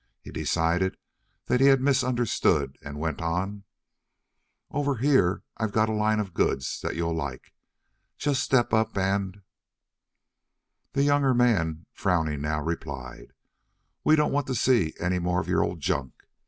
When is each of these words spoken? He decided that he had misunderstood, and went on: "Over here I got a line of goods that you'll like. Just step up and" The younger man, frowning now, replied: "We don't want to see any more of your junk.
He 0.23 0.31
decided 0.31 0.97
that 1.45 1.61
he 1.61 1.67
had 1.67 1.79
misunderstood, 1.79 2.75
and 2.81 2.99
went 2.99 3.21
on: 3.21 3.65
"Over 4.71 4.95
here 4.95 5.43
I 5.57 5.67
got 5.67 5.89
a 5.89 5.93
line 5.93 6.19
of 6.19 6.33
goods 6.33 6.79
that 6.81 6.95
you'll 6.95 7.13
like. 7.13 7.53
Just 8.17 8.41
step 8.41 8.73
up 8.73 8.97
and" 8.97 9.43
The 10.93 11.03
younger 11.03 11.35
man, 11.35 11.85
frowning 11.93 12.41
now, 12.41 12.61
replied: 12.63 13.33
"We 14.03 14.15
don't 14.15 14.31
want 14.31 14.47
to 14.47 14.55
see 14.55 14.95
any 14.99 15.19
more 15.19 15.39
of 15.39 15.47
your 15.47 15.75
junk. 15.77 16.13